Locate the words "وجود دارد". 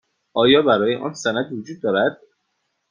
1.53-2.21